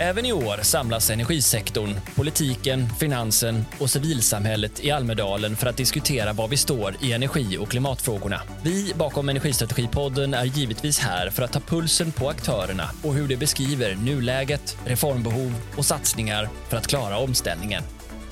Även 0.00 0.26
i 0.26 0.32
år 0.32 0.62
samlas 0.62 1.10
energisektorn, 1.10 1.94
politiken, 2.16 2.88
finansen 3.00 3.64
och 3.78 3.90
civilsamhället 3.90 4.84
i 4.84 4.90
Almedalen 4.90 5.56
för 5.56 5.66
att 5.66 5.76
diskutera 5.76 6.32
var 6.32 6.48
vi 6.48 6.56
står 6.56 6.96
i 7.00 7.12
energi 7.12 7.58
och 7.58 7.68
klimatfrågorna. 7.68 8.40
Vi 8.62 8.92
bakom 8.94 9.28
Energistrategipodden 9.28 10.34
är 10.34 10.44
givetvis 10.44 10.98
här 10.98 11.30
för 11.30 11.42
att 11.42 11.52
ta 11.52 11.60
pulsen 11.60 12.12
på 12.12 12.28
aktörerna 12.28 12.90
och 13.02 13.14
hur 13.14 13.28
de 13.28 13.36
beskriver 13.36 13.94
nuläget, 13.94 14.76
reformbehov 14.84 15.54
och 15.76 15.84
satsningar 15.84 16.48
för 16.68 16.76
att 16.76 16.86
klara 16.86 17.18
omställningen. 17.18 17.82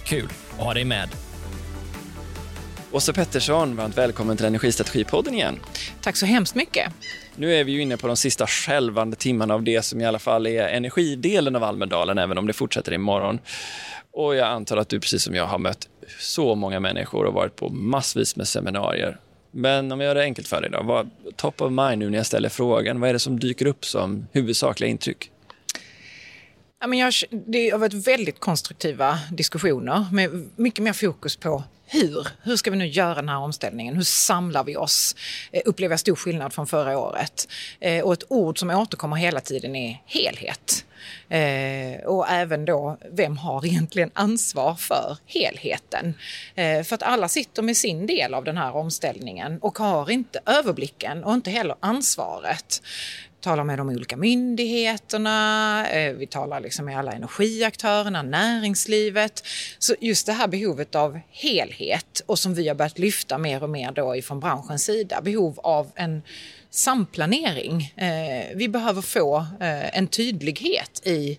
Kul 0.05 0.29
att 0.59 0.65
ha 0.65 0.75
dig 0.75 0.85
med! 0.85 1.09
Åsa 2.97 3.13
Pettersson, 3.13 3.77
varmt 3.77 3.99
välkommen 3.99 4.37
till 4.37 4.47
Energistrategipodden 4.47 5.35
igen. 5.35 5.61
Tack 6.03 6.17
så 6.17 6.27
hemskt 6.27 6.55
mycket. 6.55 6.93
Nu 7.35 7.55
är 7.55 7.65
vi 7.65 7.73
ju 7.73 7.83
inne 7.83 7.97
på 7.97 8.07
de 8.07 8.17
sista 8.17 8.47
skälvande 8.47 9.17
timmarna 9.17 9.55
av 9.55 9.63
det 9.63 9.83
som 9.83 10.01
i 10.01 10.07
alla 10.07 10.19
fall 10.19 10.47
är 10.47 10.69
energidelen 10.69 11.57
av 11.57 11.65
Almedalen, 11.65 12.19
även 12.19 12.39
om 12.39 12.47
det 12.47 12.53
fortsätter 12.53 12.93
imorgon. 12.93 13.39
Och 14.13 14.35
jag 14.37 14.49
antar 14.49 14.77
att 14.77 14.89
du 14.89 15.01
precis 15.01 15.23
som 15.23 15.35
jag 15.35 15.47
har 15.47 15.59
mött 15.59 15.89
så 16.21 16.55
många 16.55 16.81
människor 16.81 17.25
och 17.25 17.35
varit 17.35 17.57
på 17.57 17.69
massvis 17.69 18.37
med 18.37 18.49
seminarier. 18.49 19.19
Men 19.51 19.93
om 19.93 20.01
jag 20.01 20.09
gör 20.09 20.15
det 20.15 20.23
enkelt 20.23 20.49
för 20.49 20.61
dig 20.61 20.71
då, 20.71 20.83
vad, 20.83 21.11
top 21.37 21.61
of 21.61 21.71
mind 21.71 21.99
nu 21.99 22.11
när 22.11 22.19
jag 22.19 22.27
ställer 22.27 22.49
frågan, 22.49 23.01
vad 23.01 23.09
är 23.09 23.13
det 23.13 23.19
som 23.19 23.41
dyker 23.41 23.67
upp 23.67 23.85
som 23.85 24.27
huvudsakliga 24.33 24.91
intryck? 24.91 25.31
Ja, 26.81 26.87
men 26.87 26.99
jag, 26.99 27.13
det 27.31 27.71
har 27.71 27.79
varit 27.79 28.07
väldigt 28.09 28.41
konstruktiva 28.41 29.19
diskussioner 29.33 30.07
med 30.13 30.49
mycket 30.57 30.85
mer 30.85 30.93
fokus 30.93 31.37
på 31.37 31.63
hur? 31.87 32.29
Hur 32.43 32.57
ska 32.57 32.71
vi 32.71 32.77
nu 32.77 32.87
göra 32.87 33.15
den 33.15 33.29
här 33.29 33.39
omställningen? 33.39 33.97
Hur 33.97 34.03
samlar 34.03 34.65
vi 34.65 34.77
oss? 34.77 35.17
Eh, 35.53 35.63
upplever 35.65 35.93
jag 35.93 36.01
stor 36.01 36.17
skillnad 36.17 36.53
från 36.53 36.67
förra 36.67 36.99
året. 36.99 37.49
Eh, 37.81 38.05
och 38.05 38.13
ett 38.13 38.25
ord 38.29 38.59
som 38.59 38.71
återkommer 38.71 39.17
hela 39.17 39.41
tiden 39.41 39.77
är 39.77 40.03
helhet. 40.07 40.85
Eh, 41.29 42.07
och 42.07 42.29
även 42.29 42.65
då, 42.65 42.99
vem 43.13 43.37
har 43.37 43.67
egentligen 43.67 44.11
ansvar 44.15 44.75
för 44.75 45.17
helheten? 45.27 46.15
Eh, 46.55 46.83
för 46.83 46.95
att 46.95 47.03
alla 47.03 47.29
sitter 47.29 47.63
med 47.63 47.77
sin 47.77 48.07
del 48.07 48.35
av 48.35 48.45
den 48.45 48.57
här 48.57 48.77
omställningen 48.77 49.59
och 49.61 49.79
har 49.79 50.11
inte 50.11 50.41
överblicken 50.47 51.25
och 51.25 51.35
inte 51.35 51.51
heller 51.51 51.77
ansvaret 51.81 52.83
talar 53.47 53.65
med 53.65 53.79
de 53.79 53.89
olika 53.89 54.17
myndigheterna, 54.17 55.89
eh, 55.89 56.13
vi 56.13 56.27
talar 56.27 56.61
liksom 56.61 56.85
med 56.85 56.99
alla 56.99 57.13
energiaktörerna, 57.13 58.23
näringslivet. 58.23 59.43
Så 59.79 59.95
just 60.01 60.27
det 60.27 60.33
här 60.33 60.49
behovet 60.49 60.95
av 60.95 61.21
helhet 61.31 62.23
och 62.27 62.39
som 62.39 62.55
vi 62.55 62.69
har 62.69 62.75
börjat 62.75 62.99
lyfta 62.99 63.39
mer 63.39 63.63
och 63.63 63.71
mer 63.71 63.93
då 63.93 64.17
ifrån 64.17 64.41
branschens 64.41 64.85
sida, 64.85 65.21
behov 65.21 65.61
av 65.63 65.91
en 65.95 66.23
samplanering. 66.71 67.93
Eh, 67.97 68.57
vi 68.57 68.69
behöver 68.69 69.03
få 69.03 69.37
eh, 69.37 69.99
en 69.99 70.07
tydlighet 70.07 71.07
i 71.07 71.39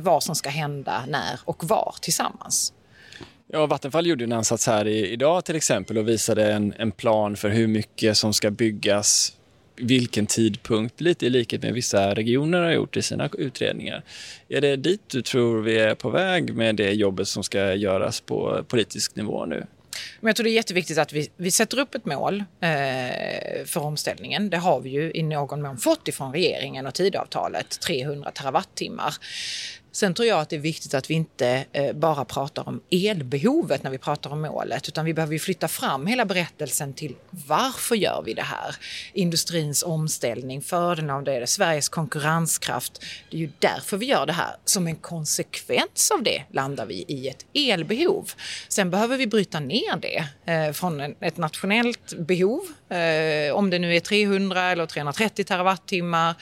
vad 0.00 0.22
som 0.22 0.34
ska 0.34 0.48
hända, 0.48 1.04
när 1.08 1.40
och 1.44 1.64
var 1.64 1.94
tillsammans. 2.00 2.72
Ja, 3.52 3.66
Vattenfall 3.66 4.06
gjorde 4.06 4.24
en 4.24 4.32
ansats 4.32 4.66
här 4.66 4.86
i, 4.86 5.08
idag 5.08 5.44
till 5.44 5.56
exempel 5.56 5.98
och 5.98 6.08
visade 6.08 6.52
en, 6.52 6.74
en 6.78 6.92
plan 6.92 7.36
för 7.36 7.48
hur 7.48 7.66
mycket 7.66 8.16
som 8.16 8.34
ska 8.34 8.50
byggas 8.50 9.32
vilken 9.76 10.26
tidpunkt, 10.26 11.00
lite 11.00 11.26
i 11.26 11.30
likhet 11.30 11.62
med 11.62 11.74
vissa 11.74 12.14
regioner 12.14 12.62
har 12.62 12.70
gjort 12.70 12.96
i 12.96 13.02
sina 13.02 13.30
utredningar. 13.38 14.02
Är 14.48 14.60
det 14.60 14.76
dit 14.76 15.08
du 15.08 15.22
tror 15.22 15.62
vi 15.62 15.78
är 15.78 15.94
på 15.94 16.10
väg 16.10 16.54
med 16.54 16.76
det 16.76 16.92
jobbet 16.92 17.28
som 17.28 17.44
ska 17.44 17.74
göras 17.74 18.20
på 18.20 18.64
politisk 18.68 19.16
nivå 19.16 19.46
nu? 19.46 19.66
Men 20.20 20.28
jag 20.28 20.36
tror 20.36 20.44
det 20.44 20.50
är 20.50 20.54
jätteviktigt 20.54 20.98
att 20.98 21.12
vi, 21.12 21.30
vi 21.36 21.50
sätter 21.50 21.78
upp 21.78 21.94
ett 21.94 22.04
mål 22.04 22.44
eh, 22.60 23.64
för 23.64 23.80
omställningen. 23.80 24.50
Det 24.50 24.56
har 24.56 24.80
vi 24.80 24.90
ju 24.90 25.12
i 25.14 25.22
någon 25.22 25.62
mån 25.62 25.78
fått 25.78 26.08
ifrån 26.08 26.32
regeringen 26.32 26.86
och 26.86 26.94
tidavtalet, 26.94 27.80
300 27.80 28.30
terawattimmar. 28.30 29.14
Sen 29.96 30.14
tror 30.14 30.28
jag 30.28 30.40
att 30.40 30.48
det 30.48 30.56
är 30.56 30.60
viktigt 30.60 30.94
att 30.94 31.10
vi 31.10 31.14
inte 31.14 31.64
eh, 31.72 31.92
bara 31.92 32.24
pratar 32.24 32.68
om 32.68 32.80
elbehovet 32.90 33.82
när 33.82 33.90
vi 33.90 33.98
pratar 33.98 34.30
om 34.30 34.40
målet, 34.40 34.88
utan 34.88 35.04
vi 35.04 35.14
behöver 35.14 35.38
flytta 35.38 35.68
fram 35.68 36.06
hela 36.06 36.24
berättelsen 36.24 36.92
till 36.92 37.14
varför 37.30 37.94
gör 37.94 38.22
vi 38.26 38.34
det 38.34 38.42
här? 38.42 38.76
Industrins 39.12 39.82
omställning, 39.82 40.62
fördelen 40.62 41.10
av 41.10 41.24
det, 41.24 41.46
Sveriges 41.46 41.88
konkurrenskraft. 41.88 43.04
Det 43.30 43.36
är 43.36 43.40
ju 43.40 43.50
därför 43.58 43.96
vi 43.96 44.06
gör 44.06 44.26
det 44.26 44.32
här. 44.32 44.56
Som 44.64 44.86
en 44.86 44.96
konsekvens 44.96 46.10
av 46.14 46.22
det 46.22 46.42
landar 46.52 46.86
vi 46.86 47.04
i 47.08 47.28
ett 47.28 47.46
elbehov. 47.54 48.30
Sen 48.68 48.90
behöver 48.90 49.16
vi 49.16 49.26
bryta 49.26 49.60
ner 49.60 49.96
det 49.96 50.52
eh, 50.52 50.72
från 50.72 51.00
ett 51.00 51.36
nationellt 51.36 52.14
behov, 52.18 52.62
eh, 52.88 53.54
om 53.54 53.70
det 53.70 53.78
nu 53.78 53.96
är 53.96 54.00
300 54.00 54.62
eller 54.62 54.86
330 54.86 55.44
terawattimmar. 55.44 56.34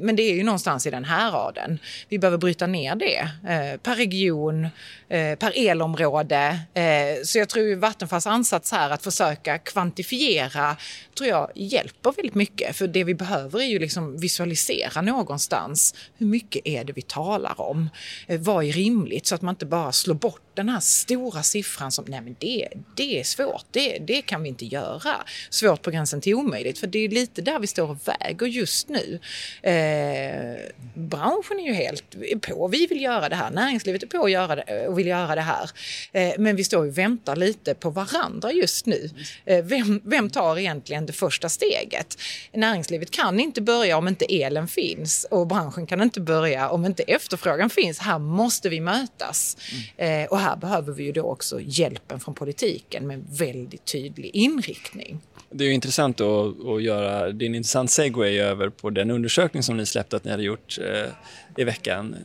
men 0.00 0.16
det 0.16 0.22
är 0.22 0.34
ju 0.34 0.42
någonstans 0.42 0.86
i 0.86 0.90
den 0.90 1.04
här 1.04 1.32
raden 1.32 1.78
vi 2.08 2.18
behöver 2.18 2.38
bryta 2.38 2.66
ner 2.66 2.94
det 2.94 3.18
eh, 3.48 3.80
per 3.80 3.96
region, 3.96 4.64
eh, 5.08 5.38
per 5.38 5.52
elområde. 5.54 6.58
Eh, 6.74 7.22
så 7.24 7.38
jag 7.38 7.48
tror 7.48 7.76
Vattenfalls 7.76 8.26
ansats 8.26 8.72
här 8.72 8.90
att 8.90 9.02
försöka 9.02 9.58
kvantifiera 9.58 10.76
tror 11.18 11.28
jag 11.28 11.50
hjälper 11.54 12.12
väldigt 12.12 12.34
mycket. 12.34 12.76
För 12.76 12.86
det 12.86 13.04
vi 13.04 13.14
behöver 13.14 13.60
är 13.60 13.66
ju 13.66 13.78
liksom 13.78 14.16
visualisera 14.20 15.00
någonstans. 15.00 15.94
Hur 16.18 16.26
mycket 16.26 16.62
är 16.64 16.84
det 16.84 16.92
vi 16.92 17.02
talar 17.02 17.60
om? 17.60 17.90
Eh, 18.26 18.40
vad 18.40 18.64
är 18.64 18.72
rimligt? 18.72 19.26
Så 19.26 19.34
att 19.34 19.42
man 19.42 19.52
inte 19.52 19.66
bara 19.66 19.92
slår 19.92 20.14
bort 20.14 20.53
den 20.54 20.68
här 20.68 20.80
stora 20.80 21.42
siffran 21.42 21.92
som, 21.92 22.04
nej 22.08 22.20
men 22.20 22.36
det, 22.38 22.68
det 22.96 23.20
är 23.20 23.24
svårt, 23.24 23.64
det, 23.70 23.98
det 23.98 24.22
kan 24.22 24.42
vi 24.42 24.48
inte 24.48 24.64
göra. 24.64 25.14
Svårt 25.50 25.82
på 25.82 25.90
gränsen 25.90 26.20
till 26.20 26.34
omöjligt, 26.34 26.78
för 26.78 26.86
det 26.86 26.98
är 26.98 27.08
lite 27.08 27.42
där 27.42 27.58
vi 27.58 27.66
står 27.66 27.90
och 27.90 27.98
väger 28.08 28.46
just 28.46 28.88
nu. 28.88 29.20
Eh, 29.62 30.72
branschen 30.94 31.60
är 31.60 31.66
ju 31.66 31.72
helt 31.72 32.16
på, 32.40 32.68
vi 32.68 32.86
vill 32.86 33.02
göra 33.02 33.28
det 33.28 33.36
här, 33.36 33.50
näringslivet 33.50 34.02
är 34.02 34.06
på 34.06 34.24
att 34.24 34.30
göra 34.30 34.56
det, 34.56 34.88
och 34.88 34.98
vill 34.98 35.06
göra 35.06 35.34
det 35.34 35.40
här. 35.40 35.70
Eh, 36.12 36.32
men 36.38 36.56
vi 36.56 36.64
står 36.64 36.86
och 36.86 36.98
väntar 36.98 37.36
lite 37.36 37.74
på 37.74 37.90
varandra 37.90 38.52
just 38.52 38.86
nu. 38.86 39.10
Eh, 39.44 39.64
vem, 39.64 40.00
vem 40.04 40.30
tar 40.30 40.58
egentligen 40.58 41.06
det 41.06 41.12
första 41.12 41.48
steget? 41.48 42.18
Näringslivet 42.52 43.10
kan 43.10 43.40
inte 43.40 43.60
börja 43.60 43.98
om 43.98 44.08
inte 44.08 44.24
elen 44.24 44.68
finns 44.68 45.26
och 45.30 45.46
branschen 45.46 45.86
kan 45.86 46.02
inte 46.02 46.20
börja 46.20 46.68
om 46.68 46.86
inte 46.86 47.02
efterfrågan 47.02 47.70
finns. 47.70 47.98
Här 47.98 48.18
måste 48.18 48.68
vi 48.68 48.80
mötas. 48.80 49.56
Mm. 49.98 50.26
Och 50.30 50.38
här 50.44 50.56
behöver 50.56 50.92
vi 50.92 51.04
ju 51.04 51.12
då 51.12 51.22
också 51.22 51.60
hjälpen 51.60 52.20
från 52.20 52.34
politiken 52.34 53.06
med 53.06 53.24
väldigt 53.38 53.84
tydlig 53.84 54.30
inriktning. 54.34 55.20
Det 55.50 55.64
är 55.64 55.70
intressant 55.72 56.20
att, 56.20 56.66
att 56.66 56.82
göra, 56.82 57.32
det 57.32 57.44
är 57.44 57.46
en 57.46 57.54
intressant 57.54 57.90
segway 57.90 58.38
över 58.38 58.68
på 58.68 58.90
den 58.90 59.10
undersökning 59.10 59.62
som 59.62 59.76
ni 59.76 59.86
släppte 59.86 60.16
att 60.16 60.24
ni 60.24 60.30
hade 60.30 60.42
gjort 60.42 60.78
eh, 60.78 61.10
i 61.56 61.64
veckan. 61.64 62.16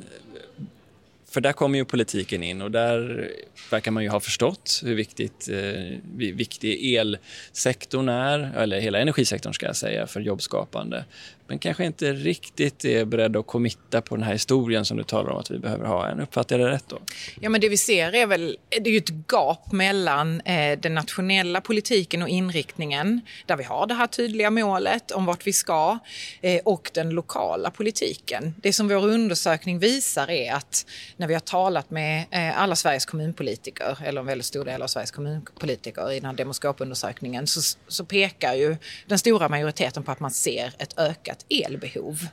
För 1.31 1.41
där 1.41 1.53
kommer 1.53 1.77
ju 1.77 1.85
politiken 1.85 2.43
in 2.43 2.61
och 2.61 2.71
där 2.71 3.29
verkar 3.71 3.91
man 3.91 4.03
ju 4.03 4.09
ha 4.09 4.19
förstått 4.19 4.81
hur 4.83 4.95
viktigt, 4.95 5.49
eh, 5.49 5.97
viktig 6.15 6.95
elsektorn 6.95 8.09
är, 8.09 8.57
eller 8.57 8.79
hela 8.79 8.99
energisektorn 8.99 9.53
ska 9.53 9.65
jag 9.65 9.75
säga, 9.75 10.07
för 10.07 10.19
jobbskapande 10.19 11.05
men 11.49 11.59
kanske 11.59 11.85
inte 11.85 12.13
riktigt 12.13 12.85
är 12.85 13.05
beredd 13.05 13.37
att 13.37 13.47
committa 13.47 14.01
på 14.01 14.15
den 14.15 14.23
här 14.23 14.33
historien 14.33 14.85
som 14.85 14.97
du 14.97 15.03
talar 15.03 15.31
om 15.31 15.37
att 15.37 15.51
vi 15.51 15.59
behöver 15.59 15.85
ha. 15.85 16.07
En 16.07 16.19
uppfattar 16.19 16.59
jag 16.59 16.67
det 16.67 16.73
rätt 16.73 16.87
då? 16.87 16.99
Ja, 17.39 17.49
men 17.49 17.61
det 17.61 17.69
vi 17.69 17.77
ser 17.77 18.15
är 18.15 18.27
väl 18.27 18.57
det 18.69 18.89
är 18.89 18.91
ju 18.91 18.97
ett 18.97 19.31
gap 19.31 19.71
mellan 19.71 20.41
eh, 20.41 20.79
den 20.79 20.93
nationella 20.93 21.61
politiken 21.61 22.21
och 22.21 22.29
inriktningen 22.29 23.21
där 23.45 23.57
vi 23.57 23.63
har 23.63 23.87
det 23.87 23.93
här 23.93 24.07
tydliga 24.07 24.49
målet 24.51 25.11
om 25.11 25.25
vart 25.25 25.47
vi 25.47 25.53
ska 25.53 25.99
eh, 26.41 26.61
och 26.65 26.91
den 26.93 27.09
lokala 27.09 27.71
politiken. 27.71 28.55
Det 28.61 28.73
som 28.73 28.87
vår 28.87 29.07
undersökning 29.07 29.79
visar 29.79 30.29
är 30.29 30.53
att 30.53 30.85
när 31.19 31.27
vi 31.27 31.33
har 31.33 31.41
talat 31.41 31.89
med 31.89 32.25
eh, 32.31 32.61
alla 32.61 32.75
Sveriges 32.75 33.05
kommunpolitiker 33.05 33.97
eller 34.03 34.21
en 34.21 34.27
väldigt 34.27 34.45
stor 34.45 34.65
del 34.65 34.81
av 34.81 34.87
Sveriges 34.87 35.11
kommunpolitiker 35.11 36.11
i 36.11 36.19
den 36.19 36.25
här 36.25 36.33
demoskopundersökningen 36.33 37.47
så, 37.47 37.77
så 37.87 38.05
pekar 38.05 38.53
ju 38.53 38.77
den 39.05 39.19
stora 39.19 39.49
majoriteten 39.49 40.03
på 40.03 40.11
att 40.11 40.19
man 40.19 40.31
ser 40.31 40.73
ett 40.77 40.99
ökat 40.99 41.45
elbehov. 41.49 42.27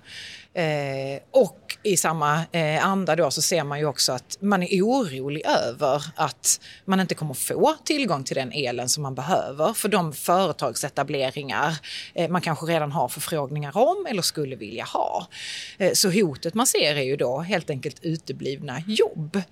Eh, 0.56 1.20
och 1.30 1.76
i 1.82 1.96
samma 1.96 2.44
eh, 2.52 2.86
anda 2.86 3.16
då 3.16 3.30
så 3.30 3.42
ser 3.42 3.64
man 3.64 3.78
ju 3.78 3.86
också 3.86 4.12
att 4.12 4.38
man 4.40 4.62
är 4.62 4.82
orolig 4.82 5.42
över 5.46 6.02
att 6.16 6.60
man 6.84 7.00
inte 7.00 7.14
kommer 7.14 7.34
få 7.34 7.74
tillgång 7.84 8.24
till 8.24 8.36
den 8.36 8.52
elen 8.52 8.88
som 8.88 9.02
man 9.02 9.14
behöver 9.14 9.72
för 9.72 9.88
de 9.88 10.12
företagsetableringar 10.12 11.78
eh, 12.14 12.30
man 12.30 12.40
kanske 12.40 12.66
redan 12.66 12.92
har 12.92 13.08
förfrågningar 13.08 13.76
om 13.76 14.06
eller 14.08 14.22
skulle 14.22 14.56
vilja 14.56 14.84
ha. 14.84 15.26
Eh, 15.78 15.92
så 15.92 16.10
hotet 16.10 16.54
man 16.54 16.66
ser 16.66 16.96
är 16.96 17.02
ju 17.02 17.16
då 17.16 17.38
helt 17.38 17.70
enkelt 17.70 17.98
uteblivna 18.02 18.82
jobb. 18.86 19.42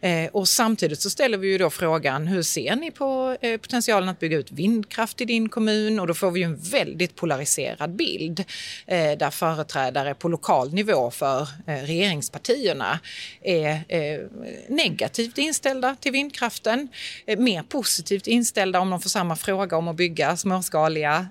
Eh, 0.00 0.26
och 0.32 0.48
samtidigt 0.48 1.00
så 1.00 1.10
ställer 1.10 1.38
vi 1.38 1.48
ju 1.48 1.58
då 1.58 1.70
frågan 1.70 2.26
hur 2.26 2.42
ser 2.42 2.76
ni 2.76 2.90
på 2.90 3.36
eh, 3.40 3.56
potentialen 3.56 4.08
att 4.08 4.20
bygga 4.20 4.36
ut 4.36 4.52
vindkraft 4.52 5.20
i 5.20 5.24
din 5.24 5.48
kommun? 5.48 6.00
Och 6.00 6.06
då 6.06 6.14
får 6.14 6.30
vi 6.30 6.40
ju 6.40 6.44
en 6.44 6.56
väldigt 6.56 7.16
polariserad 7.16 7.96
bild 7.96 8.44
eh, 8.86 9.18
där 9.18 9.30
företrädare 9.30 10.14
på 10.14 10.28
lokal 10.28 10.53
lokal 10.54 10.74
nivå 10.74 11.10
för 11.10 11.48
eh, 11.66 11.74
regeringspartierna 11.74 12.98
är 13.42 13.84
eh, 13.88 14.20
negativt 14.68 15.38
inställda 15.38 15.96
till 16.00 16.12
vindkraften, 16.12 16.88
eh, 17.26 17.38
mer 17.38 17.62
positivt 17.62 18.26
inställda 18.26 18.80
om 18.80 18.90
de 18.90 19.00
får 19.00 19.10
samma 19.10 19.36
fråga 19.36 19.76
om 19.76 19.88
att 19.88 19.96
bygga 19.96 20.36
småskaliga 20.36 21.28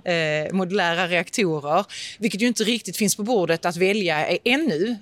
modulära 0.51 1.07
reaktorer, 1.07 1.85
vilket 2.19 2.41
ju 2.41 2.47
inte 2.47 2.63
riktigt 2.63 2.97
finns 2.97 3.15
på 3.15 3.23
bordet 3.23 3.65
att 3.65 3.75
välja 3.75 4.27
e-, 4.27 4.37
ännu, 4.43 4.97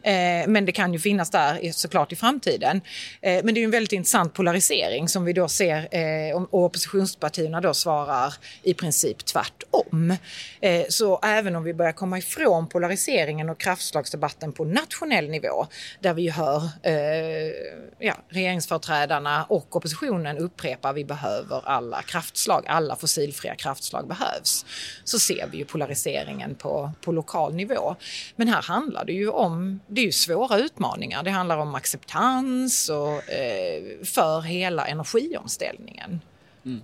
men 0.48 0.66
det 0.66 0.72
kan 0.72 0.94
ju 0.94 1.00
finnas 1.00 1.30
där 1.30 1.72
såklart 1.72 2.12
i 2.12 2.16
framtiden. 2.16 2.82
men 3.22 3.54
det 3.54 3.62
är 3.62 3.64
en 3.64 3.72
väldigt 3.72 3.92
intressant 3.92 4.34
polarisering 4.34 5.08
som 5.08 5.26
vi 5.26 5.34
då 5.34 5.48
ser 5.48 5.88
och 6.36 6.64
oppositionspartierna 6.64 7.62
då 7.62 7.74
svarar 7.74 8.34
i 8.64 8.74
princip 8.74 9.26
tvärtom. 9.26 10.16
så 10.90 11.20
även 11.24 11.56
om 11.56 11.64
vi 11.64 11.74
börjar 11.74 11.94
komma 11.94 12.18
ifrån 12.18 12.68
polariseringen 12.68 13.50
och 13.50 13.60
kraftslagsdebatten 14.12 14.52
på 14.52 14.66
nationell 14.66 15.30
nivå 15.30 15.68
där 16.00 16.14
vi 16.14 16.30
hör 16.30 16.70
eh, 16.84 17.54
ja, 18.00 18.16
regeringsföreträdarna 18.30 19.46
och 19.50 19.76
oppositionen 19.76 20.38
upprepa 20.38 20.90
att 20.90 20.96
vi 20.96 21.06
behöver 21.06 21.62
alla 21.66 22.02
kraftslag, 22.02 22.66
alla 22.68 22.96
fossilfria 22.96 23.56
kraftslag 23.56 24.08
behövs. 24.08 24.66
Så 25.04 25.20
ser 25.20 25.48
vi 25.52 25.58
ju 25.58 25.66
polariseringen 25.66 26.56
på, 26.56 26.92
på 27.02 27.12
lokal 27.12 27.54
nivå. 27.54 27.96
Men 28.36 28.48
här 28.48 28.62
handlar 28.62 29.06
det 29.06 29.14
ju 29.14 29.30
om, 29.30 29.80
det 29.88 30.02
är 30.02 30.06
ju 30.06 30.12
svåra 30.12 30.58
utmaningar. 30.58 31.24
Det 31.24 31.32
handlar 31.32 31.58
om 31.58 31.76
acceptans 31.76 32.90
och, 32.90 33.30
eh, 33.30 34.04
för 34.04 34.42
hela 34.42 34.86
energiomställningen. 34.88 36.22
Mm. 36.66 36.82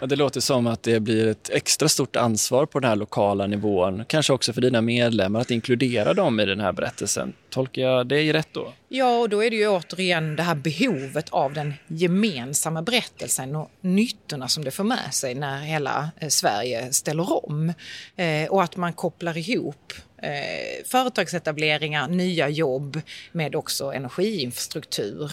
Ja, 0.00 0.06
det 0.06 0.16
låter 0.16 0.40
som 0.40 0.66
att 0.66 0.82
det 0.82 1.00
blir 1.00 1.26
ett 1.26 1.50
extra 1.50 1.88
stort 1.88 2.16
ansvar 2.16 2.66
på 2.66 2.80
den 2.80 2.88
här 2.88 2.96
lokala 2.96 3.46
nivån. 3.46 4.04
Kanske 4.04 4.32
också 4.32 4.52
för 4.52 4.60
dina 4.60 4.80
medlemmar 4.80 5.40
att 5.40 5.50
inkludera 5.50 6.14
dem 6.14 6.40
i 6.40 6.44
den 6.44 6.60
här 6.60 6.72
berättelsen. 6.72 7.32
Tolkar 7.50 7.82
jag 7.82 8.06
dig 8.06 8.32
rätt 8.32 8.48
då? 8.52 8.72
Ja, 8.88 9.18
och 9.18 9.28
då 9.28 9.44
är 9.44 9.50
det 9.50 9.56
ju 9.56 9.68
återigen 9.68 10.36
det 10.36 10.42
här 10.42 10.54
behovet 10.54 11.28
av 11.30 11.52
den 11.52 11.74
gemensamma 11.86 12.82
berättelsen 12.82 13.56
och 13.56 13.70
nyttorna 13.80 14.48
som 14.48 14.64
det 14.64 14.70
får 14.70 14.84
med 14.84 15.14
sig 15.14 15.34
när 15.34 15.60
hela 15.60 16.10
eh, 16.18 16.28
Sverige 16.28 16.92
ställer 16.92 17.46
om. 17.46 17.72
Eh, 18.16 18.48
och 18.50 18.62
att 18.62 18.76
man 18.76 18.92
kopplar 18.92 19.38
ihop 19.38 19.92
eh, 20.22 20.84
företagsetableringar, 20.86 22.08
nya 22.08 22.48
jobb 22.48 23.00
med 23.32 23.56
också 23.56 23.92
energiinfrastruktur 23.92 25.32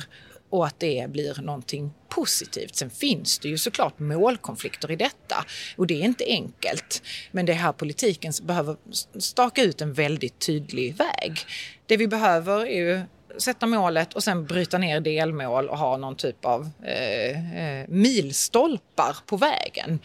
och 0.49 0.65
att 0.65 0.79
det 0.79 1.09
blir 1.09 1.41
någonting 1.41 1.93
positivt. 2.15 2.75
Sen 2.75 2.89
finns 2.89 3.39
det 3.39 3.47
ju 3.47 3.57
såklart 3.57 3.99
målkonflikter 3.99 4.91
i 4.91 4.95
detta 4.95 5.45
och 5.77 5.87
det 5.87 6.01
är 6.01 6.05
inte 6.05 6.25
enkelt. 6.25 7.01
Men 7.31 7.45
det 7.45 7.51
är 7.51 7.55
här 7.55 7.71
politiken 7.71 8.33
behöver 8.43 8.75
staka 9.19 9.63
ut 9.63 9.81
en 9.81 9.93
väldigt 9.93 10.39
tydlig 10.39 10.95
väg. 10.95 11.39
Det 11.85 11.97
vi 11.97 12.07
behöver 12.07 12.65
är 12.65 12.77
ju 12.77 13.01
sätta 13.37 13.67
målet 13.67 14.13
och 14.13 14.23
sen 14.23 14.45
bryta 14.45 14.77
ner 14.77 14.99
delmål 14.99 15.69
och 15.69 15.77
ha 15.77 15.97
någon 15.97 16.15
typ 16.15 16.45
av 16.45 16.69
eh, 16.83 17.55
eh, 17.61 17.87
milstolpar 17.87 19.17
på 19.25 19.37
vägen. 19.37 19.99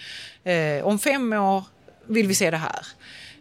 Eh, 0.44 0.86
om 0.86 0.98
fem 0.98 1.32
år 1.32 1.64
vill 2.06 2.26
vi 2.26 2.34
se 2.34 2.50
det 2.50 2.56
här. 2.56 2.86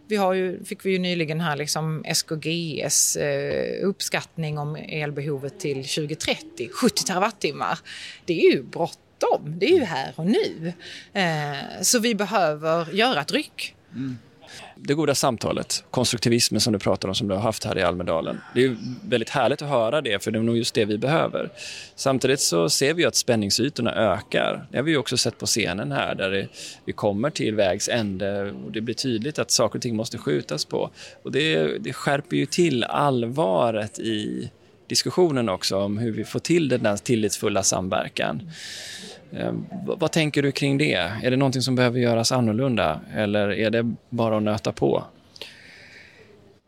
Vi 0.10 0.16
har 0.16 0.34
ju, 0.34 0.64
fick 0.64 0.86
vi 0.86 0.92
ju 0.92 1.00
nyligen 1.00 1.42
här 1.42 1.56
liksom 1.56 2.04
SKGs 2.06 3.16
eh, 3.16 3.88
uppskattning 3.88 4.58
om 4.58 4.76
elbehovet 4.76 5.60
till 5.60 5.76
2030, 5.76 6.70
70 6.70 7.04
terawattimmar. 7.04 7.80
Det 8.26 8.42
är 8.42 8.52
ju 8.52 8.64
bråttom, 8.64 9.56
det 9.60 9.66
är 9.66 9.78
ju 9.78 9.84
här 9.84 10.14
och 10.16 10.26
nu. 10.26 10.74
Eh, 11.14 11.82
så 11.82 12.00
vi 12.00 12.16
behöver 12.16 12.92
göra 12.94 13.22
ett 13.22 13.32
ryck. 13.32 13.76
Mm 13.96 14.18
det 14.76 14.94
goda 14.94 15.16
samtalet, 15.16 15.84
konstruktivismen 15.92 16.62
som 16.62 16.74
du 16.74 16.80
pratar 16.80 17.10
om 17.10 17.16
som 17.16 17.28
du 17.28 17.36
har 17.36 17.42
haft 17.42 17.64
här 17.64 17.78
i 17.78 17.84
Almedalen. 17.84 18.42
Det 18.56 18.64
är 18.64 18.76
väldigt 19.04 19.30
härligt 19.30 19.62
att 19.62 19.70
höra 19.70 20.02
det, 20.02 20.24
för 20.24 20.32
det 20.32 20.40
är 20.40 20.44
nog 20.44 20.58
just 20.58 20.74
det 20.74 20.86
vi 20.86 20.98
behöver. 20.98 21.50
Samtidigt 21.96 22.40
så 22.40 22.70
ser 22.70 22.94
vi 22.94 23.06
att 23.06 23.16
spänningsytorna 23.16 23.96
ökar. 23.96 24.68
Det 24.72 24.78
har 24.78 24.84
vi 24.84 24.98
också 24.98 25.18
sett 25.18 25.38
på 25.38 25.46
scenen 25.46 25.92
här, 25.92 26.16
där 26.16 26.32
det, 26.32 26.48
vi 26.86 26.94
kommer 26.94 27.30
till 27.30 27.56
vägs 27.56 27.90
ände 27.90 28.52
och 28.66 28.72
det 28.72 28.82
blir 28.82 28.96
tydligt 28.96 29.40
att 29.40 29.52
saker 29.52 29.80
och 29.80 29.82
ting 29.82 29.96
måste 29.96 30.18
skjutas 30.18 30.66
på. 30.66 30.90
Och 31.24 31.32
det, 31.32 31.78
det 31.78 31.94
skärper 31.94 32.38
ju 32.38 32.46
till 32.46 32.84
allvaret 32.84 34.00
i 34.00 34.50
diskussionen 34.90 35.50
också 35.50 35.78
om 35.78 35.98
hur 35.98 36.12
vi 36.12 36.24
får 36.24 36.40
till 36.40 36.70
den 36.70 36.84
där 36.84 36.98
tillitsfulla 36.98 37.64
samverkan. 37.64 38.52
Ehm, 39.34 39.66
vad 39.86 40.12
tänker 40.12 40.42
du 40.42 40.52
kring 40.52 40.78
det? 40.78 41.12
Är 41.24 41.32
det 41.32 41.38
någonting 41.38 41.62
som 41.62 41.76
behöver 41.76 42.00
göras 42.00 42.32
annorlunda 42.32 43.02
eller 43.16 43.52
är 43.52 43.70
det 43.70 43.96
bara 44.10 44.38
att 44.38 44.44
nöta 44.44 44.72
på? 44.72 45.04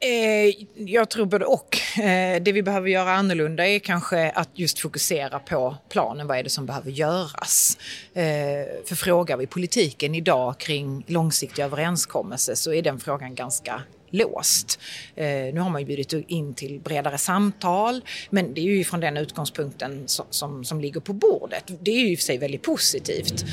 Eh, 0.04 0.66
jag 0.76 1.10
tror 1.10 1.26
både 1.26 1.46
och. 1.46 1.78
Eh, 1.98 2.42
det 2.42 2.52
vi 2.52 2.64
behöver 2.64 2.90
göra 2.90 3.12
annorlunda 3.12 3.68
är 3.68 3.80
kanske 3.80 4.30
att 4.30 4.50
just 4.54 4.80
fokusera 4.80 5.40
på 5.40 5.76
planen. 5.90 6.28
Vad 6.28 6.38
är 6.38 6.44
det 6.44 6.50
som 6.50 6.66
behöver 6.66 6.92
göras? 6.92 7.78
Eh, 8.14 8.24
för 8.86 8.96
frågar 8.96 9.38
vi 9.38 9.48
politiken 9.48 10.16
idag 10.16 10.58
kring 10.58 11.04
långsiktiga 11.08 11.66
överenskommelser 11.66 12.56
så 12.56 12.74
är 12.74 12.82
den 12.82 13.00
frågan 13.00 13.36
ganska 13.36 13.82
låst. 14.12 14.80
Eh, 15.16 15.25
nu 15.25 15.60
har 15.60 15.69
man 15.69 15.81
ju 15.81 15.88
bjudit 15.88 16.13
in 16.28 16.54
till 16.54 16.80
bredare 16.80 17.18
samtal 17.18 18.02
men 18.30 18.54
det 18.54 18.62
är 18.62 18.66
ju 18.66 18.84
från 18.84 19.00
den 19.00 19.18
utgångspunkten 19.18 20.04
som, 20.08 20.25
som, 20.30 20.66
som 20.66 20.81
ligger 20.81 21.00
på 21.00 21.13
bordet. 21.13 21.72
Det 21.80 21.92
är 21.92 22.00
ju 22.00 22.12
i 22.12 22.16
och 22.16 22.19
för 22.19 22.24
sig 22.24 22.38
väldigt 22.38 22.62
positivt. 22.62 23.46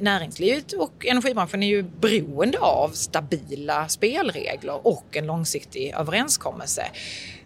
Näringslivet 0.00 0.72
och 0.72 1.06
energibranschen 1.06 1.62
är 1.62 1.68
ju 1.68 1.82
beroende 1.82 2.58
av 2.58 2.88
stabila 2.88 3.88
spelregler 3.88 4.86
och 4.86 5.16
en 5.16 5.26
långsiktig 5.26 5.94
överenskommelse. 5.98 6.82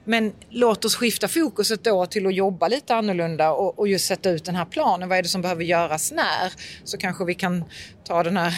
Men 0.08 0.32
låt 0.50 0.84
oss 0.84 0.96
skifta 0.96 1.28
fokuset 1.28 1.84
då 1.84 2.06
till 2.06 2.26
att 2.26 2.34
jobba 2.34 2.68
lite 2.68 2.94
annorlunda 2.94 3.50
och, 3.50 3.78
och 3.78 3.88
just 3.88 4.06
sätta 4.06 4.30
ut 4.30 4.44
den 4.44 4.56
här 4.56 4.64
planen. 4.64 5.08
Vad 5.08 5.18
är 5.18 5.22
det 5.22 5.28
som 5.28 5.42
behöver 5.42 5.64
göras 5.64 6.12
när? 6.12 6.52
Så 6.84 6.98
kanske 6.98 7.24
vi 7.24 7.34
kan 7.34 7.64
ta 8.04 8.22
den 8.22 8.36
här 8.36 8.54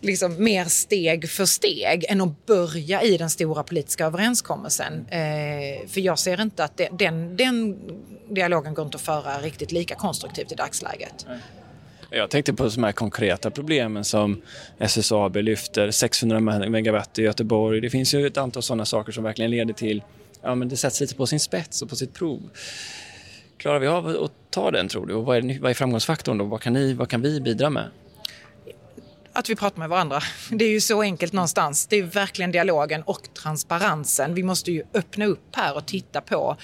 liksom, 0.00 0.44
mer 0.44 0.64
steg 0.64 1.30
för 1.30 1.44
steg 1.44 2.04
än 2.08 2.20
att 2.20 2.46
börja 2.46 3.02
i 3.02 3.16
den 3.16 3.30
stora 3.30 3.62
politiska 3.62 4.06
överenskommelsen. 4.06 5.06
Eh, 5.10 5.88
för 5.88 6.00
jag 6.00 6.18
ser 6.18 6.40
inte 6.40 6.64
att 6.64 6.76
det, 6.76 6.88
den, 6.92 7.36
den 7.36 7.76
dialogen 8.28 8.74
går 8.74 8.84
inte 8.84 8.96
att 8.96 9.02
föra 9.02 9.38
riktigt 9.38 9.72
lika 9.72 9.94
konstruktivt 9.94 10.52
i 10.52 10.54
dagsläget. 10.54 11.26
Jag 12.10 12.30
tänkte 12.30 12.54
på 12.54 12.68
de 12.68 12.84
här 12.84 12.92
konkreta 12.92 13.50
problemen 13.50 14.04
som 14.04 14.42
SSAB 14.78 15.36
lyfter, 15.36 15.90
600 15.90 16.40
megawatt 16.40 17.18
i 17.18 17.22
Göteborg. 17.22 17.80
Det 17.80 17.90
finns 17.90 18.14
ju 18.14 18.26
ett 18.26 18.36
antal 18.36 18.62
sådana 18.62 18.84
saker 18.84 19.12
som 19.12 19.24
verkligen 19.24 19.50
leder 19.50 19.74
till 19.74 20.02
ja, 20.44 20.54
men 20.54 20.68
det 20.68 20.76
sätts 20.76 21.00
lite 21.00 21.14
på 21.14 21.26
sin 21.26 21.40
spets 21.40 21.82
och 21.82 21.88
på 21.88 21.96
sitt 21.96 22.14
prov. 22.14 22.50
Klarar 23.56 23.78
vi 23.78 23.86
av 23.86 24.06
att 24.06 24.32
ta 24.50 24.70
den 24.70 24.88
tror 24.88 25.06
du? 25.06 25.14
Och 25.14 25.24
vad 25.24 25.36
är, 25.36 25.60
vad 25.60 25.70
är 25.70 25.74
framgångsfaktorn 25.74 26.38
då? 26.38 26.44
Vad 26.44 26.60
kan, 26.60 26.72
ni, 26.72 26.94
vad 26.94 27.08
kan 27.08 27.22
vi 27.22 27.40
bidra 27.40 27.70
med? 27.70 27.88
att 29.34 29.50
vi 29.50 29.56
pratar 29.56 29.78
med 29.78 29.88
varandra. 29.88 30.20
Det 30.50 30.64
är 30.64 30.70
ju 30.70 30.80
så 30.80 31.02
enkelt 31.02 31.32
någonstans. 31.32 31.86
Det 31.86 31.96
är 31.96 32.02
verkligen 32.02 32.52
dialogen 32.52 33.02
och 33.02 33.34
transparensen. 33.42 34.34
Vi 34.34 34.42
måste 34.42 34.72
ju 34.72 34.82
öppna 34.94 35.26
upp 35.26 35.56
här 35.56 35.76
och 35.76 35.86
titta 35.86 36.20
på 36.20 36.56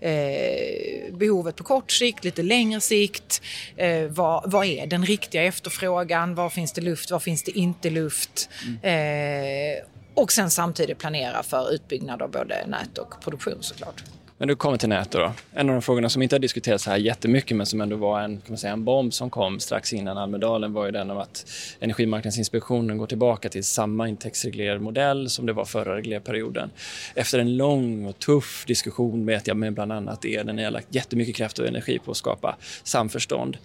eh, 0.00 1.14
behovet 1.14 1.56
på 1.56 1.64
kort 1.64 1.90
sikt, 1.90 2.24
lite 2.24 2.42
längre 2.42 2.80
sikt. 2.80 3.42
Eh, 3.76 4.04
vad, 4.04 4.50
vad, 4.50 4.66
är 4.66 4.86
den 4.86 5.06
riktiga 5.06 5.42
efterfrågan? 5.42 6.34
Var 6.34 6.50
finns 6.50 6.72
det 6.72 6.80
luft? 6.80 7.10
Var 7.10 7.20
finns 7.20 7.42
det 7.42 7.58
inte 7.58 7.90
luft? 7.90 8.48
Mm. 8.66 8.78
Eh, 8.82 9.84
och 10.18 10.32
sen 10.32 10.50
samtidigt 10.50 10.98
planera 10.98 11.42
för 11.42 11.72
utbyggnad 11.72 12.22
av 12.22 12.30
både 12.30 12.66
nät 12.66 12.98
och 12.98 13.20
produktion 13.20 13.58
såklart. 13.60 14.04
Men 14.40 14.48
du 14.48 14.56
kommer 14.56 14.78
till 14.78 14.88
nätet. 14.88 15.12
då. 15.12 15.32
En 15.52 15.68
av 15.68 15.74
de 15.74 15.82
frågorna 15.82 16.08
som 16.08 16.22
inte 16.22 16.34
har 16.34 16.40
diskuterats 16.40 16.86
här 16.86 16.96
jättemycket 16.96 17.56
men 17.56 17.66
som 17.66 17.80
ändå 17.80 17.96
var 17.96 18.20
en, 18.20 18.36
kan 18.36 18.44
man 18.48 18.58
säga, 18.58 18.72
en 18.72 18.84
bomb 18.84 19.14
som 19.14 19.30
kom 19.30 19.60
strax 19.60 19.92
innan 19.92 20.18
Almedalen 20.18 20.72
var 20.72 20.86
ju 20.86 20.92
den 20.92 21.10
om 21.10 21.18
att 21.18 21.46
Energimarknadsinspektionen 21.80 22.98
går 22.98 23.06
tillbaka 23.06 23.48
till 23.48 23.64
samma 23.64 24.08
intäktsreglermodell 24.08 25.30
som 25.30 25.46
det 25.46 25.52
var 25.52 25.64
förra 25.64 25.96
reglerperioden. 25.96 26.70
Efter 27.14 27.38
en 27.38 27.56
lång 27.56 28.06
och 28.06 28.18
tuff 28.18 28.64
diskussion 28.66 29.26
vet 29.26 29.46
jag 29.46 29.56
med 29.56 29.72
bland 29.72 29.92
annat 29.92 30.24
er 30.24 30.44
där 30.44 30.52
ni 30.52 30.64
har 30.64 30.70
lagt 30.70 30.94
jättemycket 30.94 31.36
kraft 31.36 31.58
och 31.58 31.66
energi 31.66 31.98
på 31.98 32.10
att 32.10 32.16
skapa 32.16 32.56
samförstånd. 32.82 33.58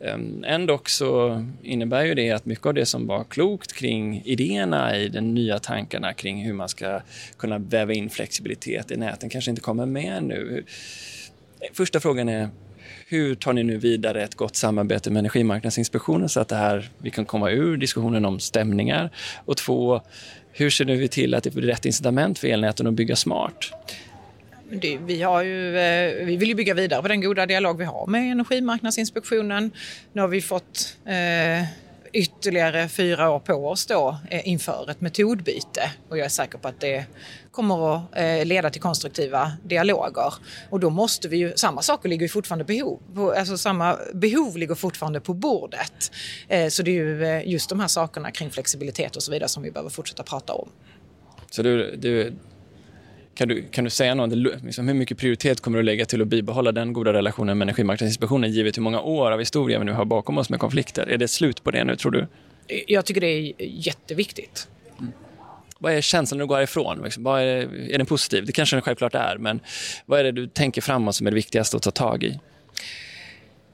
Ehm, 0.00 0.44
ändå 0.46 0.80
så 0.86 1.44
innebär 1.62 2.04
ju 2.04 2.14
det 2.14 2.30
att 2.30 2.46
mycket 2.46 2.66
av 2.66 2.74
det 2.74 2.86
som 2.86 3.06
var 3.06 3.24
klokt 3.24 3.72
kring 3.72 4.22
idéerna 4.24 4.96
i 4.96 5.08
de 5.08 5.20
nya 5.20 5.58
tankarna 5.58 6.12
kring 6.12 6.44
hur 6.44 6.52
man 6.52 6.68
ska 6.68 7.00
kunna 7.36 7.58
väva 7.58 7.92
in 7.92 8.10
flexibilitet 8.10 8.90
i 8.90 8.96
näten 8.96 9.28
kanske 9.28 9.50
inte 9.50 9.62
kommer 9.62 9.86
med 9.86 10.17
nu. 10.20 10.64
Första 11.72 12.00
frågan 12.00 12.28
är 12.28 12.48
hur 13.06 13.34
tar 13.34 13.52
ni 13.52 13.62
nu 13.62 13.76
vidare 13.76 14.22
ett 14.22 14.34
gott 14.34 14.56
samarbete 14.56 15.10
med 15.10 15.20
Energimarknadsinspektionen 15.20 16.28
så 16.28 16.40
att 16.40 16.48
det 16.48 16.56
här, 16.56 16.90
vi 16.98 17.10
kan 17.10 17.24
komma 17.24 17.50
ur 17.50 17.76
diskussionen 17.76 18.24
om 18.24 18.40
stämningar? 18.40 19.10
Och 19.44 19.56
två, 19.56 20.00
hur 20.52 20.70
ser 20.70 20.84
vi 20.84 21.08
till 21.08 21.34
att 21.34 21.44
det 21.44 21.50
blir 21.50 21.66
rätt 21.66 21.84
incitament 21.84 22.38
för 22.38 22.48
elnäten 22.48 22.86
att 22.86 22.94
bygga 22.94 23.16
smart? 23.16 23.72
Det, 24.70 24.98
vi, 25.06 25.22
har 25.22 25.42
ju, 25.42 25.78
eh, 25.78 26.26
vi 26.26 26.36
vill 26.36 26.48
ju 26.48 26.54
bygga 26.54 26.74
vidare 26.74 27.02
på 27.02 27.08
den 27.08 27.20
goda 27.20 27.46
dialog 27.46 27.78
vi 27.78 27.84
har 27.84 28.06
med 28.06 28.32
Energimarknadsinspektionen. 28.32 29.70
Nu 30.12 30.20
har 30.20 30.28
vi 30.28 30.40
fått 30.40 30.96
eh, 31.04 31.66
ytterligare 32.12 32.88
fyra 32.88 33.30
år 33.30 33.38
på 33.38 33.54
oss 33.54 33.86
då 33.86 34.18
eh, 34.30 34.48
inför 34.48 34.90
ett 34.90 35.00
metodbyte 35.00 35.90
och 36.08 36.18
jag 36.18 36.24
är 36.24 36.28
säker 36.28 36.58
på 36.58 36.68
att 36.68 36.80
det 36.80 37.04
kommer 37.50 37.96
att 37.96 38.02
eh, 38.16 38.44
leda 38.44 38.70
till 38.70 38.80
konstruktiva 38.80 39.52
dialoger. 39.64 40.34
Och 40.70 40.80
då 40.80 40.90
måste 40.90 41.28
vi 41.28 41.36
ju, 41.36 41.52
samma 41.56 41.82
saker 41.82 42.08
ligger 42.08 42.22
ju 42.22 42.28
fortfarande 42.28 42.64
behov, 42.64 43.00
alltså 43.36 43.58
samma 43.58 43.98
behov 44.14 44.56
ligger 44.56 44.74
fortfarande 44.74 45.20
på 45.20 45.34
bordet. 45.34 46.12
Eh, 46.48 46.68
så 46.68 46.82
det 46.82 46.90
är 46.90 46.94
ju 46.94 47.42
just 47.50 47.68
de 47.68 47.80
här 47.80 47.88
sakerna 47.88 48.30
kring 48.30 48.50
flexibilitet 48.50 49.16
och 49.16 49.22
så 49.22 49.32
vidare 49.32 49.48
som 49.48 49.62
vi 49.62 49.70
behöver 49.70 49.90
fortsätta 49.90 50.22
prata 50.22 50.52
om. 50.52 50.68
Så 51.50 51.62
du, 51.62 51.96
du 51.96 52.32
kan 53.38 53.48
du, 53.48 53.62
kan 53.62 53.84
du 53.84 53.90
säga 53.90 54.14
något, 54.14 54.62
liksom 54.64 54.88
hur 54.88 54.94
mycket 54.94 55.18
prioritet 55.18 55.60
kommer 55.60 55.78
du 55.78 55.84
lägga 55.84 56.04
till 56.04 56.22
att 56.22 56.28
bibehålla 56.28 56.72
den 56.72 56.92
goda 56.92 57.12
relationen 57.12 57.58
med 57.58 57.64
Energimarknadsinspektionen 57.64 58.52
givet 58.52 58.76
hur 58.76 58.82
många 58.82 59.00
år 59.00 59.30
av 59.30 59.38
historia 59.38 59.78
vi 59.78 59.84
nu 59.84 59.92
har 59.92 60.04
bakom 60.04 60.38
oss 60.38 60.50
med 60.50 60.60
konflikter? 60.60 61.06
Är 61.06 61.18
det 61.18 61.28
slut 61.28 61.64
på 61.64 61.70
det 61.70 61.84
nu, 61.84 61.96
tror 61.96 62.12
du? 62.12 62.26
Jag 62.86 63.04
tycker 63.04 63.20
det 63.20 63.26
är 63.26 63.54
jätteviktigt. 63.58 64.68
Mm. 64.98 65.12
Vad 65.78 65.92
är 65.92 66.00
känslan 66.00 66.38
när 66.38 66.44
du 66.44 66.48
går 66.48 66.56
härifrån? 66.56 67.00
Liksom, 67.04 67.24
vad 67.24 67.40
är, 67.40 67.46
är 67.90 67.98
den 67.98 68.06
positiv? 68.06 68.46
Det 68.46 68.52
kanske 68.52 68.76
den 68.76 68.82
självklart 68.82 69.14
är, 69.14 69.36
men 69.38 69.60
vad 70.06 70.20
är 70.20 70.24
det 70.24 70.32
du 70.32 70.46
tänker 70.46 70.80
framåt 70.80 71.14
som 71.14 71.26
är 71.26 71.30
det 71.30 71.34
viktigaste 71.34 71.76
att 71.76 71.82
ta 71.82 71.90
tag 71.90 72.24
i? 72.24 72.38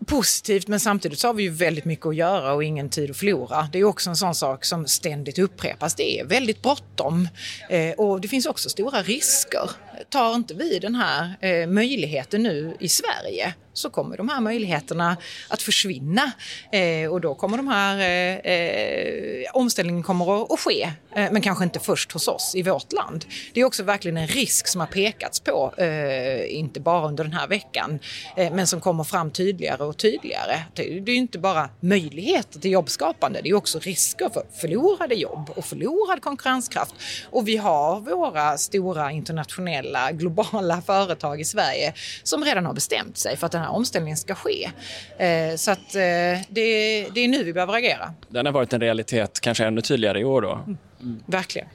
Positivt 0.04 0.68
men 0.68 0.80
samtidigt 0.80 1.18
så 1.18 1.28
har 1.28 1.34
vi 1.34 1.42
ju 1.42 1.50
väldigt 1.50 1.84
mycket 1.84 2.06
att 2.06 2.16
göra 2.16 2.52
och 2.52 2.64
ingen 2.64 2.88
tid 2.88 3.10
att 3.10 3.16
förlora. 3.16 3.68
Det 3.72 3.78
är 3.78 3.84
också 3.84 4.10
en 4.10 4.16
sån 4.16 4.34
sak 4.34 4.64
som 4.64 4.86
ständigt 4.86 5.38
upprepas. 5.38 5.94
Det 5.94 6.20
är 6.20 6.24
väldigt 6.24 6.62
bråttom 6.62 7.28
eh, 7.70 7.92
och 7.92 8.20
det 8.20 8.28
finns 8.28 8.46
också 8.46 8.68
stora 8.68 9.02
risker. 9.02 9.70
Tar 10.08 10.34
inte 10.34 10.54
vi 10.54 10.78
den 10.78 10.94
här 10.94 11.36
eh, 11.40 11.66
möjligheten 11.66 12.42
nu 12.42 12.76
i 12.80 12.88
Sverige 12.88 13.54
så 13.74 13.90
kommer 13.90 14.16
de 14.16 14.28
här 14.28 14.40
möjligheterna 14.40 15.16
att 15.48 15.62
försvinna 15.62 16.32
eh, 16.72 17.12
och 17.12 17.20
då 17.20 17.34
kommer 17.34 17.56
de 17.56 17.68
här 17.68 17.98
eh, 17.98 18.52
eh, 18.52 19.50
omställningen 19.52 20.02
kommer 20.02 20.42
att, 20.42 20.52
att 20.52 20.60
ske, 20.60 20.82
eh, 21.16 21.32
men 21.32 21.42
kanske 21.42 21.64
inte 21.64 21.80
först 21.80 22.12
hos 22.12 22.28
oss 22.28 22.52
i 22.54 22.62
vårt 22.62 22.92
land. 22.92 23.24
Det 23.52 23.60
är 23.60 23.64
också 23.64 23.82
verkligen 23.82 24.16
en 24.16 24.26
risk 24.26 24.66
som 24.66 24.80
har 24.80 24.88
pekats 24.88 25.40
på, 25.40 25.74
eh, 25.76 26.56
inte 26.58 26.80
bara 26.80 27.08
under 27.08 27.24
den 27.24 27.32
här 27.32 27.48
veckan, 27.48 27.98
eh, 28.36 28.52
men 28.52 28.66
som 28.66 28.80
kommer 28.80 29.04
fram 29.04 29.30
tydligare 29.30 29.84
och 29.84 29.96
tydligare. 29.96 30.62
Det, 30.74 31.00
det 31.00 31.12
är 31.12 31.16
inte 31.16 31.38
bara 31.38 31.68
möjligheter 31.80 32.60
till 32.60 32.70
jobbskapande, 32.70 33.40
det 33.42 33.48
är 33.48 33.54
också 33.54 33.78
risker 33.78 34.28
för 34.28 34.44
förlorade 34.60 35.14
jobb 35.14 35.50
och 35.56 35.64
förlorad 35.64 36.22
konkurrenskraft. 36.22 36.94
Och 37.30 37.48
vi 37.48 37.56
har 37.56 38.00
våra 38.00 38.58
stora 38.58 39.12
internationella, 39.12 39.93
globala 40.12 40.82
företag 40.86 41.40
i 41.40 41.44
Sverige 41.44 41.92
som 42.22 42.44
redan 42.44 42.66
har 42.66 42.72
bestämt 42.72 43.18
sig 43.18 43.36
för 43.36 43.46
att 43.46 43.52
den 43.52 43.60
här 43.60 43.70
omställningen 43.70 44.16
ska 44.16 44.34
ske. 44.34 44.70
Eh, 45.18 45.56
så 45.56 45.70
att 45.70 45.94
eh, 45.94 46.00
det, 46.48 47.08
det 47.14 47.20
är 47.20 47.28
nu 47.28 47.44
vi 47.44 47.52
behöver 47.52 47.74
agera. 47.74 48.14
Den 48.28 48.46
har 48.46 48.52
varit 48.52 48.72
en 48.72 48.80
realitet, 48.80 49.40
kanske 49.40 49.64
ännu 49.64 49.80
tydligare 49.80 50.20
i 50.20 50.24
år 50.24 50.42
då? 50.42 50.52
Mm. 51.00 51.22
Verkligen. 51.26 51.68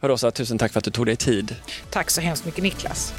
Rosa, 0.00 0.30
tusen 0.30 0.58
tack 0.58 0.72
för 0.72 0.78
att 0.78 0.84
du 0.84 0.90
tog 0.90 1.06
dig 1.06 1.16
tid. 1.16 1.56
Tack 1.90 2.10
så 2.10 2.20
hemskt 2.20 2.44
mycket 2.44 2.62
Niklas. 2.62 3.14